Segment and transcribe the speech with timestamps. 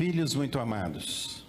[0.00, 1.44] Filhos muito amados,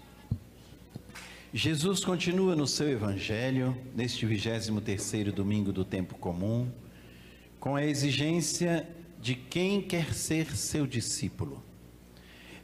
[1.53, 6.69] Jesus continua no seu evangelho, neste 23º domingo do tempo comum,
[7.61, 8.85] com a exigência
[9.21, 11.63] de quem quer ser seu discípulo.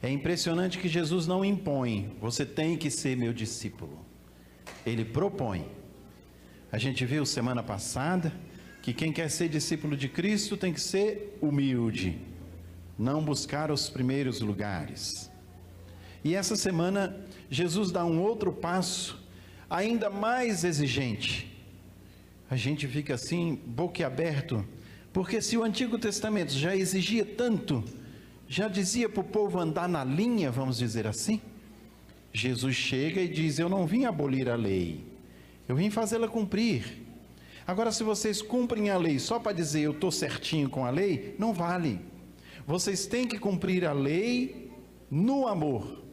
[0.02, 3.98] É impressionante que Jesus não impõe, você tem que ser meu discípulo.
[4.84, 5.64] Ele propõe.
[6.70, 8.30] A gente viu semana passada
[8.82, 12.18] que quem quer ser discípulo de Cristo tem que ser humilde,
[12.98, 15.30] não buscar os primeiros lugares.
[16.24, 17.16] E essa semana,
[17.50, 19.18] Jesus dá um outro passo,
[19.68, 21.46] ainda mais exigente.
[22.50, 24.64] A gente fica assim, boquiaberto,
[25.12, 27.84] porque se o Antigo Testamento já exigia tanto,
[28.48, 31.40] já dizia para o povo andar na linha, vamos dizer assim,
[32.32, 35.04] Jesus chega e diz: Eu não vim abolir a lei,
[35.68, 37.02] eu vim fazê-la cumprir.
[37.66, 41.34] Agora, se vocês cumprem a lei só para dizer eu estou certinho com a lei,
[41.38, 42.00] não vale.
[42.66, 44.70] Vocês têm que cumprir a lei
[45.10, 46.07] no amor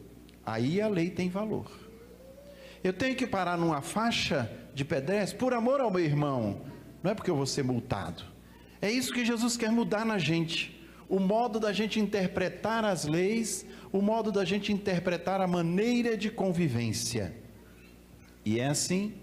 [0.46, 1.68] aí a lei tem valor.
[2.84, 6.60] Eu tenho que parar numa faixa de pedestre por amor ao meu irmão,
[7.02, 8.22] não é porque eu vou ser multado.
[8.80, 10.72] É isso que Jesus quer mudar na gente.
[11.08, 16.30] O modo da gente interpretar as leis, o modo da gente interpretar a maneira de
[16.30, 17.34] convivência.
[18.44, 19.14] E é assim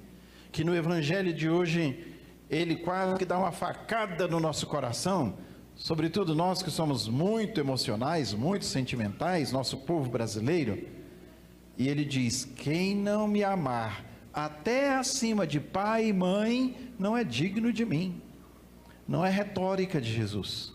[0.51, 2.13] que no evangelho de hoje
[2.49, 5.37] ele quase que dá uma facada no nosso coração,
[5.75, 11.02] sobretudo nós que somos muito emocionais, muito sentimentais, nosso povo brasileiro
[11.77, 17.23] e ele diz: Quem não me amar até acima de pai e mãe não é
[17.23, 18.21] digno de mim.
[19.07, 20.73] Não é retórica de Jesus.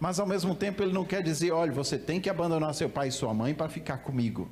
[0.00, 3.08] Mas ao mesmo tempo ele não quer dizer: olha, você tem que abandonar seu pai
[3.08, 4.50] e sua mãe para ficar comigo.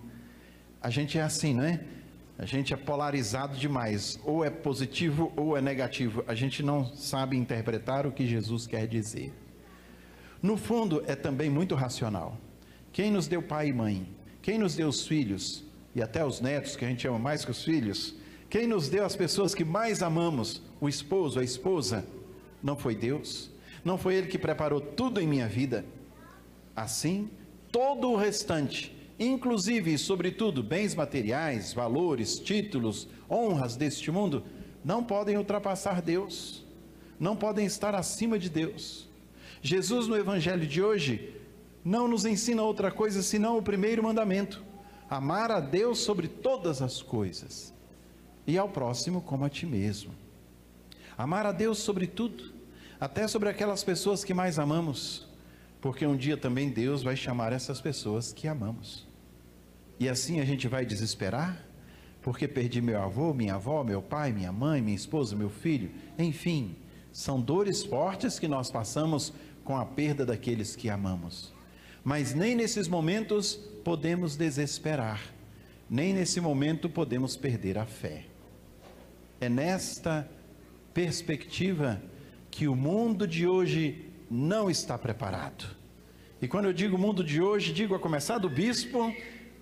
[0.80, 1.80] A gente é assim, não é?
[2.38, 6.24] A gente é polarizado demais, ou é positivo ou é negativo.
[6.26, 9.32] A gente não sabe interpretar o que Jesus quer dizer.
[10.42, 12.36] No fundo, é também muito racional.
[12.92, 14.08] Quem nos deu pai e mãe?
[14.40, 15.64] Quem nos deu os filhos?
[15.94, 18.14] E até os netos, que a gente ama mais que os filhos,
[18.48, 22.04] quem nos deu as pessoas que mais amamos, o esposo, a esposa,
[22.62, 23.50] não foi Deus?
[23.84, 25.84] Não foi Ele que preparou tudo em minha vida?
[26.74, 27.30] Assim,
[27.70, 34.44] todo o restante, inclusive e sobretudo bens materiais, valores, títulos, honras deste mundo,
[34.84, 36.64] não podem ultrapassar Deus,
[37.18, 39.08] não podem estar acima de Deus.
[39.62, 41.34] Jesus, no Evangelho de hoje,
[41.84, 44.62] não nos ensina outra coisa senão o primeiro mandamento
[45.16, 47.74] amar a Deus sobre todas as coisas
[48.46, 50.14] e ao próximo como a ti mesmo.
[51.18, 52.50] Amar a Deus sobre tudo,
[52.98, 55.28] até sobre aquelas pessoas que mais amamos,
[55.82, 59.06] porque um dia também Deus vai chamar essas pessoas que amamos.
[60.00, 61.62] E assim a gente vai desesperar,
[62.22, 66.74] porque perdi meu avô, minha avó, meu pai, minha mãe, minha esposa, meu filho, enfim,
[67.12, 69.30] são dores fortes que nós passamos
[69.62, 71.52] com a perda daqueles que amamos.
[72.04, 73.54] Mas nem nesses momentos
[73.84, 75.20] podemos desesperar,
[75.88, 78.24] nem nesse momento podemos perder a fé.
[79.40, 80.28] É nesta
[80.92, 82.02] perspectiva
[82.50, 85.64] que o mundo de hoje não está preparado.
[86.40, 89.14] E quando eu digo mundo de hoje, digo a começar do bispo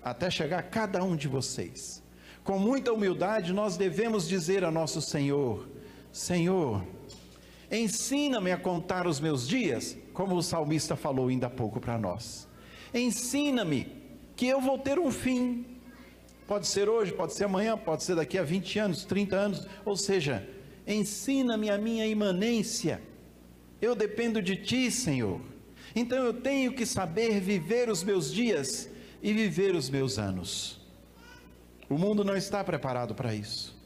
[0.03, 2.01] até chegar a cada um de vocês.
[2.43, 5.69] Com muita humildade, nós devemos dizer a nosso Senhor:
[6.11, 6.83] Senhor,
[7.71, 12.47] ensina-me a contar os meus dias, como o salmista falou ainda há pouco para nós.
[12.93, 13.87] Ensina-me
[14.35, 15.65] que eu vou ter um fim.
[16.47, 19.67] Pode ser hoje, pode ser amanhã, pode ser daqui a 20 anos, 30 anos.
[19.85, 20.47] Ou seja,
[20.85, 23.01] ensina-me a minha imanência.
[23.81, 25.39] Eu dependo de ti, Senhor.
[25.95, 28.89] Então eu tenho que saber viver os meus dias
[29.21, 30.79] e viver os meus anos.
[31.89, 33.79] O mundo não está preparado para isso.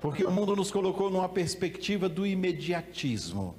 [0.00, 3.54] Porque o mundo nos colocou numa perspectiva do imediatismo.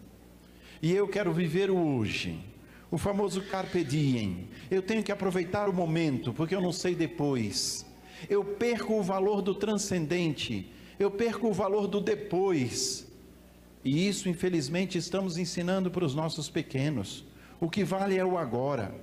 [0.84, 2.54] E eu quero viver o hoje
[2.94, 4.48] o famoso carpe diem.
[4.70, 7.84] Eu tenho que aproveitar o momento, porque eu não sei depois.
[8.30, 13.12] Eu perco o valor do transcendente, eu perco o valor do depois.
[13.84, 17.26] E isso, infelizmente, estamos ensinando para os nossos pequenos.
[17.60, 18.94] O que vale é o agora.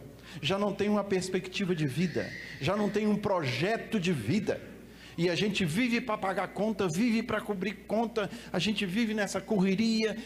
[0.41, 4.71] Já não tem uma perspectiva de vida, já não tem um projeto de vida
[5.19, 9.41] e a gente vive para pagar conta, vive para cobrir conta, a gente vive nessa
[9.41, 10.17] correria.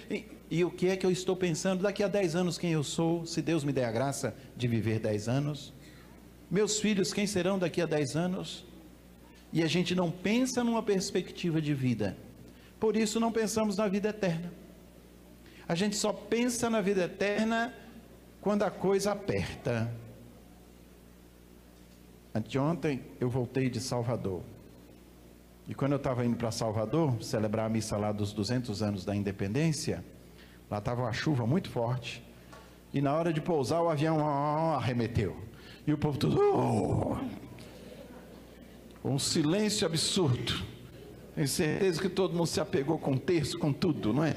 [0.54, 1.82] E, o que é que eu estou pensando?
[1.82, 5.00] Daqui a 10 anos, quem eu sou, se Deus me der a graça de viver
[5.00, 5.72] 10 anos?
[6.48, 8.64] Meus filhos, quem serão daqui a 10 anos?
[9.52, 12.16] E a gente não pensa numa perspectiva de vida,
[12.78, 14.52] por isso não pensamos na vida eterna.
[15.66, 17.74] A gente só pensa na vida eterna
[18.40, 19.90] quando a coisa aperta.
[22.32, 24.40] Anteontem eu voltei de Salvador.
[25.66, 29.16] E quando eu estava indo para Salvador, celebrar a missa lá dos 200 anos da
[29.16, 30.04] independência,
[30.74, 32.22] lá estava uma chuva muito forte.
[32.92, 34.18] E na hora de pousar, o avião
[34.74, 35.36] arremeteu.
[35.86, 36.40] E o povo tudo.
[36.40, 37.16] Oh!
[39.04, 40.64] um silêncio absurdo.
[41.34, 44.34] Tenho certeza que todo mundo se apegou com o texto, com tudo, não é?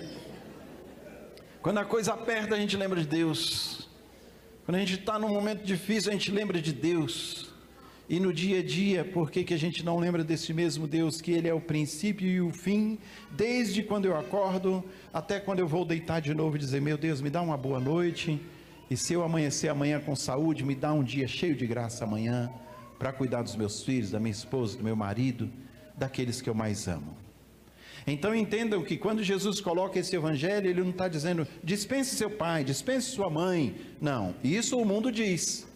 [1.61, 3.87] Quando a coisa aperta, a gente lembra de Deus.
[4.65, 7.46] Quando a gente está num momento difícil, a gente lembra de Deus.
[8.09, 11.19] E no dia a dia, por que, que a gente não lembra desse mesmo Deus,
[11.19, 12.97] que Ele é o princípio e o fim,
[13.31, 14.81] desde quando eu acordo
[15.13, 17.81] até quando eu vou deitar de novo e dizer: Meu Deus, me dá uma boa
[17.81, 18.39] noite,
[18.89, 22.49] e se eu amanhecer amanhã com saúde, me dá um dia cheio de graça amanhã,
[22.97, 25.49] para cuidar dos meus filhos, da minha esposa, do meu marido,
[25.97, 27.17] daqueles que eu mais amo.
[28.07, 32.63] Então entendam que quando Jesus coloca esse evangelho, ele não está dizendo dispense seu pai,
[32.63, 33.75] dispense sua mãe.
[33.99, 35.67] Não, isso o mundo diz.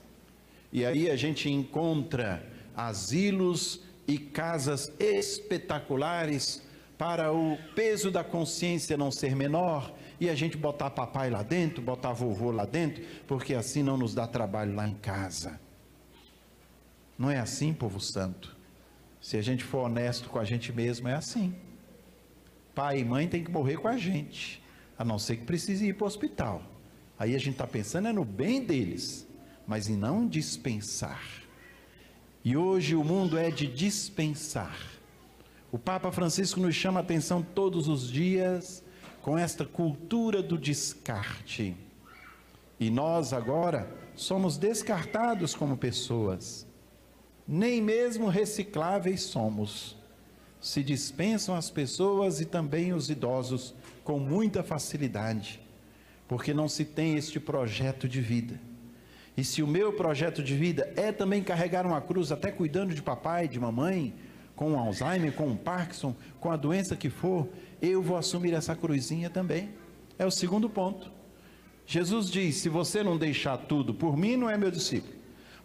[0.71, 2.45] E aí a gente encontra
[2.75, 6.63] asilos e casas espetaculares
[6.97, 11.81] para o peso da consciência não ser menor e a gente botar papai lá dentro,
[11.81, 15.59] botar vovô lá dentro, porque assim não nos dá trabalho lá em casa.
[17.18, 18.56] Não é assim, povo santo.
[19.19, 21.56] Se a gente for honesto com a gente mesmo, é assim.
[22.73, 24.62] Pai e mãe tem que morrer com a gente,
[24.97, 26.62] a não ser que precise ir para o hospital.
[27.18, 29.27] Aí a gente está pensando é no bem deles,
[29.71, 31.25] mas em não dispensar.
[32.44, 34.77] E hoje o mundo é de dispensar.
[35.71, 38.83] O Papa Francisco nos chama a atenção todos os dias
[39.21, 41.73] com esta cultura do descarte.
[42.77, 46.68] E nós agora somos descartados como pessoas.
[47.47, 49.95] Nem mesmo recicláveis somos.
[50.59, 53.73] Se dispensam as pessoas e também os idosos
[54.03, 55.62] com muita facilidade,
[56.27, 58.70] porque não se tem este projeto de vida.
[59.36, 63.01] E se o meu projeto de vida é também carregar uma cruz, até cuidando de
[63.01, 64.13] papai, de mamãe,
[64.56, 67.48] com Alzheimer, com Parkinson, com a doença que for,
[67.81, 69.69] eu vou assumir essa cruzinha também.
[70.19, 71.12] É o segundo ponto.
[71.86, 75.16] Jesus diz: se você não deixar tudo por mim, não é meu discípulo.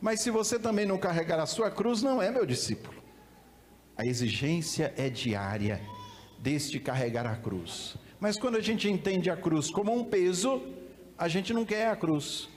[0.01, 3.03] Mas se você também não carregar a sua cruz, não é meu discípulo.
[3.97, 5.81] A exigência é diária
[6.39, 7.97] deste carregar a cruz.
[8.21, 10.63] Mas quando a gente entende a cruz como um peso,
[11.19, 12.49] a gente não quer a cruz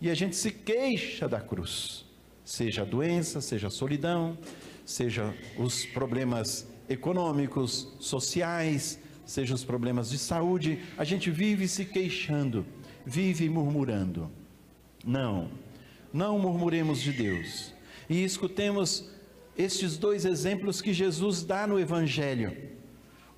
[0.00, 2.04] e a gente se queixa da cruz,
[2.44, 4.38] seja a doença, seja a solidão,
[4.84, 12.64] seja os problemas econômicos, sociais, seja os problemas de saúde, a gente vive se queixando,
[13.04, 14.30] vive murmurando.
[15.04, 15.50] Não,
[16.12, 17.74] não murmuremos de Deus.
[18.08, 19.10] E escutemos
[19.56, 22.56] estes dois exemplos que Jesus dá no Evangelho.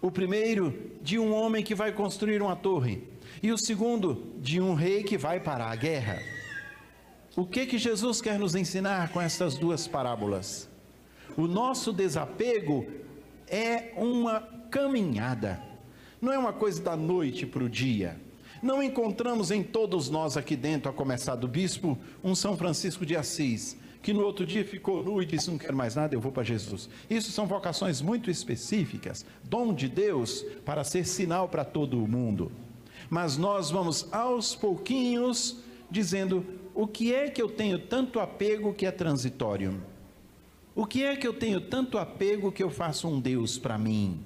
[0.01, 3.03] O primeiro, de um homem que vai construir uma torre,
[3.43, 6.23] e o segundo, de um rei que vai para a guerra.
[7.37, 10.69] O que que Jesus quer nos ensinar com estas duas parábolas?
[11.37, 12.87] O nosso desapego
[13.47, 14.41] é uma
[14.71, 15.62] caminhada,
[16.21, 18.21] não é uma coisa da noite para o dia.
[18.61, 23.17] Não encontramos em todos nós aqui dentro, a começar do bispo, um São Francisco de
[23.17, 26.33] Assis, que no outro dia ficou nu e disse: Não quero mais nada, eu vou
[26.33, 26.91] para Jesus.
[27.09, 32.50] Isso são vocações muito específicas, dom de Deus para ser sinal para todo o mundo.
[33.09, 35.59] Mas nós vamos aos pouquinhos
[35.91, 36.44] dizendo:
[36.81, 39.82] o que é que eu tenho tanto apego que é transitório?
[40.75, 44.19] O que é que eu tenho tanto apego que eu faço um Deus para mim?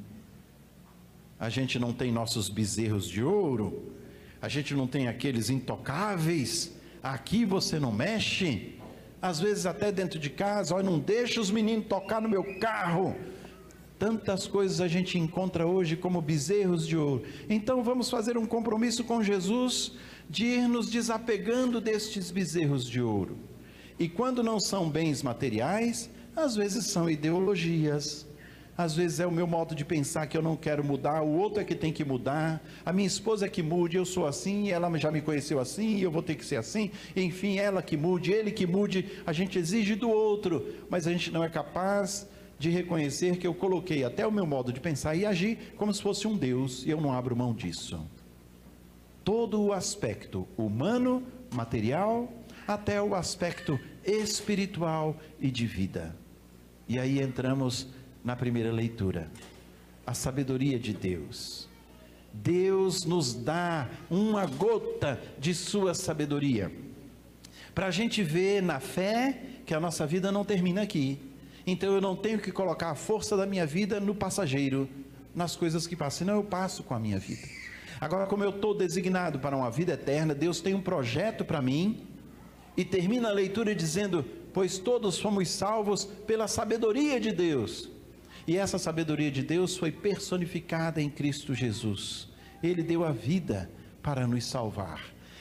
[1.37, 3.93] A gente não tem nossos bezerros de ouro,
[4.41, 8.79] a gente não tem aqueles intocáveis, aqui você não mexe,
[9.21, 13.17] às vezes até dentro de casa, olha, não deixa os meninos tocar no meu carro.
[14.05, 17.23] Tantas coisas a gente encontra hoje como bezerros de ouro.
[17.49, 19.93] Então vamos fazer um compromisso com Jesus
[20.29, 23.39] de ir nos desapegando destes bezerros de ouro.
[23.99, 28.27] E quando não são bens materiais, às vezes são ideologias,
[28.77, 31.63] às vezes é o meu modo de pensar que eu não quero mudar, o outro
[31.63, 34.95] é que tem que mudar, a minha esposa é que mude, eu sou assim, ela
[34.99, 38.51] já me conheceu assim, eu vou ter que ser assim, enfim, ela que mude, ele
[38.51, 43.37] que mude, a gente exige do outro, mas a gente não é capaz de reconhecer
[43.39, 46.37] que eu coloquei até o meu modo de pensar e agir como se fosse um
[46.37, 48.01] Deus, e eu não abro mão disso
[49.25, 52.31] todo o aspecto humano, material,
[52.69, 56.15] até o aspecto espiritual e de vida.
[56.87, 57.89] E aí entramos
[58.23, 59.31] na primeira leitura.
[60.07, 61.67] A sabedoria de Deus.
[62.33, 66.71] Deus nos dá uma gota de sua sabedoria.
[67.75, 71.19] Para a gente ver na fé que a nossa vida não termina aqui.
[71.67, 74.89] Então eu não tenho que colocar a força da minha vida no passageiro,
[75.35, 77.49] nas coisas que passam, senão eu passo com a minha vida.
[78.01, 82.07] Agora, como eu estou designado para uma vida eterna, Deus tem um projeto para mim,
[82.77, 87.89] e termina a leitura dizendo: Pois todos fomos salvos pela sabedoria de Deus.
[88.47, 92.29] E essa sabedoria de Deus foi personificada em Cristo Jesus.
[92.63, 93.71] Ele deu a vida
[94.03, 95.01] para nos salvar.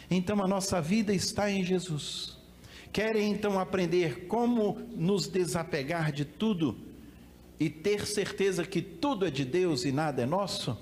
[0.10, 2.38] Então a nossa vida está em Jesus.
[2.94, 6.78] Querem então aprender como nos desapegar de tudo
[7.60, 10.78] e ter certeza que tudo é de Deus e nada é nosso?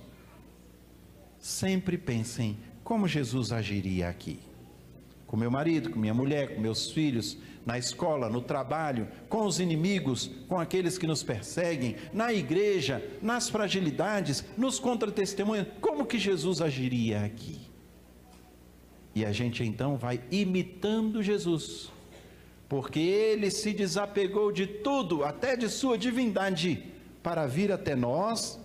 [1.40, 4.40] Sempre pensem como Jesus agiria aqui.
[5.26, 9.62] Com meu marido, com minha mulher, com meus filhos, na escola, no trabalho, com os
[9.62, 15.68] inimigos, com aqueles que nos perseguem, na igreja, nas fragilidades, nos contra-testemunhos.
[15.80, 17.58] Como que Jesus agiria aqui?
[19.16, 21.90] E a gente então vai imitando Jesus,
[22.72, 26.82] porque ele se desapegou de tudo, até de sua divindade,
[27.22, 28.58] para vir até nós,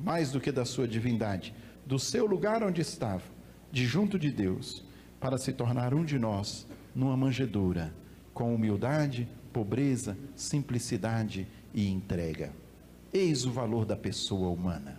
[0.00, 1.54] mais do que da sua divindade,
[1.84, 3.24] do seu lugar onde estava,
[3.70, 4.82] de junto de Deus,
[5.20, 7.92] para se tornar um de nós, numa manjedoura
[8.32, 12.54] com humildade, pobreza, simplicidade e entrega.
[13.12, 14.98] Eis o valor da pessoa humana.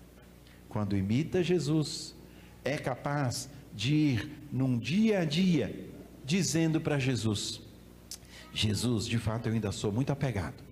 [0.70, 2.16] Quando imita Jesus,
[2.64, 5.90] é capaz de ir num dia a dia
[6.24, 7.73] dizendo para Jesus:
[8.54, 10.64] Jesus, de fato eu ainda sou muito apegado.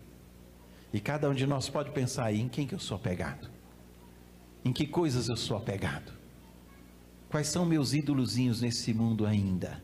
[0.94, 3.50] E cada um de nós pode pensar aí em quem que eu sou apegado.
[4.64, 6.12] Em que coisas eu sou apegado?
[7.30, 9.82] Quais são meus ídolozinhos nesse mundo ainda?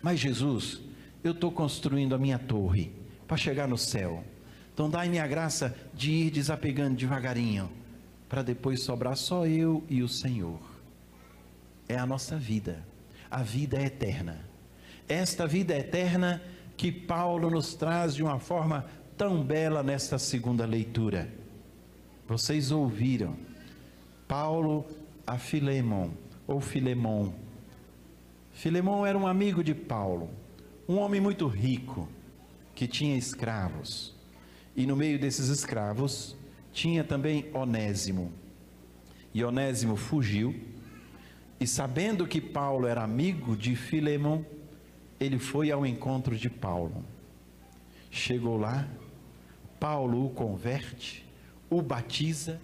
[0.00, 0.80] Mas Jesus,
[1.22, 2.92] eu estou construindo a minha torre
[3.26, 4.24] para chegar no céu.
[4.72, 7.70] Então dai-me a graça de ir desapegando devagarinho,
[8.28, 10.60] para depois sobrar só eu e o Senhor.
[11.88, 12.86] É a nossa vida,
[13.30, 14.48] a vida é eterna.
[15.08, 16.42] Esta vida eterna
[16.76, 21.32] que Paulo nos traz de uma forma tão bela nesta segunda leitura.
[22.26, 23.36] Vocês ouviram
[24.26, 24.84] Paulo
[25.26, 26.10] a Filemon,
[26.46, 27.32] ou Filemon.
[28.52, 30.30] Filemon era um amigo de Paulo
[30.88, 32.08] um homem muito rico
[32.74, 34.14] que tinha escravos.
[34.76, 36.36] E no meio desses escravos
[36.72, 38.32] tinha também Onésimo.
[39.32, 40.54] E Onésimo fugiu,
[41.58, 44.42] e sabendo que Paulo era amigo de Filemon,
[45.18, 47.04] ele foi ao encontro de Paulo.
[48.10, 48.86] Chegou lá,
[49.78, 51.26] Paulo o converte,
[51.70, 52.60] o batiza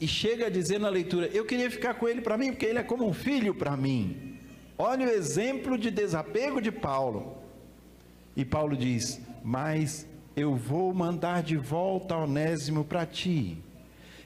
[0.00, 2.78] e chega a dizer na leitura: Eu queria ficar com ele para mim, porque ele
[2.78, 4.38] é como um filho para mim.
[4.76, 7.38] Olha o exemplo de desapego de Paulo.
[8.36, 13.58] E Paulo diz: Mas eu vou mandar de volta Onésimo para ti.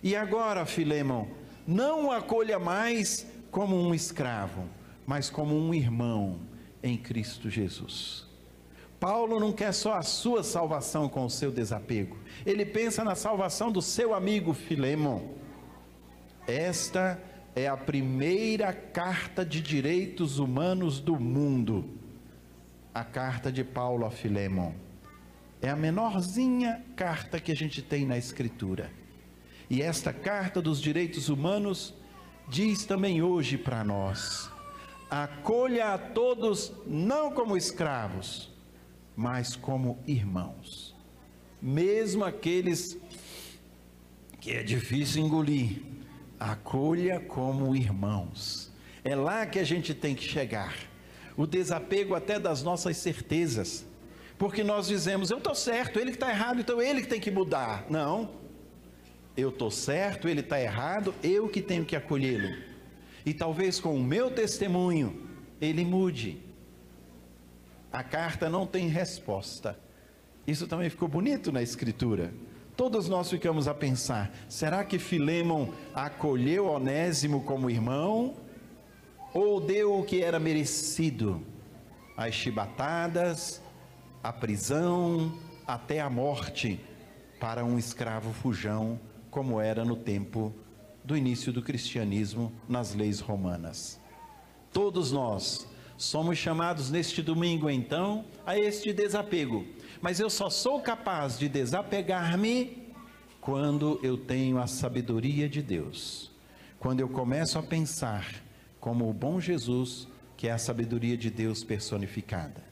[0.02, 1.28] E agora, Filemão,
[1.66, 4.64] não o acolha mais como um escravo,
[5.06, 6.47] mas como um irmão
[6.82, 8.26] em Cristo Jesus.
[9.00, 13.70] Paulo não quer só a sua salvação com o seu desapego, ele pensa na salvação
[13.70, 15.34] do seu amigo Filemão.
[16.46, 17.22] Esta
[17.54, 21.84] é a primeira carta de direitos humanos do mundo,
[22.92, 24.72] a carta de Paulo a Filemon.
[25.60, 28.90] É a menorzinha carta que a gente tem na Escritura.
[29.68, 31.94] E esta carta dos direitos humanos
[32.48, 34.50] diz também hoje para nós:
[35.10, 38.50] acolha a todos não como escravos,
[39.16, 40.94] mas como irmãos.
[41.60, 42.98] Mesmo aqueles
[44.40, 45.82] que é difícil engolir,
[46.38, 48.70] acolha como irmãos.
[49.04, 50.76] É lá que a gente tem que chegar.
[51.36, 53.86] O desapego até das nossas certezas.
[54.36, 57.30] Porque nós dizemos, eu estou certo, ele que está errado, então ele que tem que
[57.30, 57.86] mudar.
[57.90, 58.30] Não.
[59.36, 62.67] Eu estou certo, ele está errado, eu que tenho que acolhê-lo.
[63.24, 65.28] E talvez com o meu testemunho,
[65.60, 66.42] ele mude.
[67.92, 69.78] A carta não tem resposta.
[70.46, 72.32] Isso também ficou bonito na escritura.
[72.76, 78.34] Todos nós ficamos a pensar: será que Filemon acolheu Onésimo como irmão?
[79.34, 81.42] Ou deu o que era merecido?
[82.16, 83.60] As chibatadas,
[84.22, 86.80] a prisão, até a morte
[87.38, 88.98] para um escravo fujão,
[89.30, 90.54] como era no tempo
[91.04, 94.00] do início do cristianismo nas leis romanas.
[94.72, 99.66] Todos nós somos chamados neste domingo, então, a este desapego
[100.00, 102.88] mas eu só sou capaz de desapegar-me
[103.40, 106.30] quando eu tenho a sabedoria de Deus.
[106.78, 108.24] Quando eu começo a pensar
[108.78, 112.62] como o bom Jesus, que é a sabedoria de Deus personificada.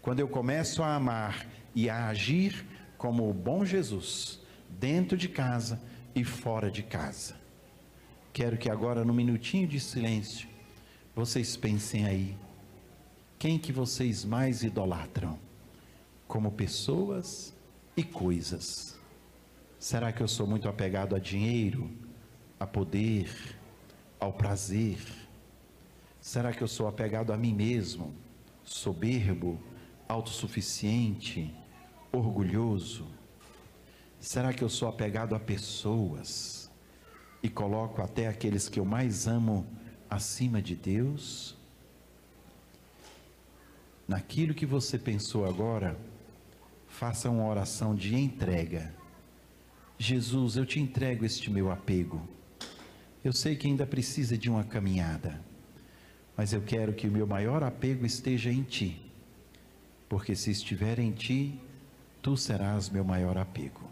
[0.00, 5.80] Quando eu começo a amar e a agir como o bom Jesus, dentro de casa
[6.14, 7.39] e fora de casa.
[8.32, 10.48] Quero que agora, no minutinho de silêncio,
[11.14, 12.36] vocês pensem aí.
[13.38, 15.38] Quem que vocês mais idolatram?
[16.30, 17.52] como pessoas
[17.96, 18.96] e coisas.
[19.80, 21.90] Será que eu sou muito apegado a dinheiro,
[22.58, 23.28] a poder,
[24.20, 25.00] ao prazer?
[26.20, 28.14] Será que eu sou apegado a mim mesmo,
[28.62, 29.60] soberbo,
[30.06, 31.52] autossuficiente,
[32.12, 33.08] orgulhoso?
[34.20, 36.59] Será que eu sou apegado a pessoas
[37.42, 39.66] e coloco até aqueles que eu mais amo
[40.08, 41.58] acima de Deus?
[44.10, 45.96] naquilo que você pensou agora,
[46.88, 48.92] faça uma oração de entrega.
[49.96, 52.20] Jesus, eu te entrego este meu apego.
[53.22, 55.40] Eu sei que ainda precisa de uma caminhada,
[56.36, 59.00] mas eu quero que o meu maior apego esteja em Ti,
[60.08, 61.60] porque se estiver em Ti,
[62.20, 63.88] Tu serás meu maior apego.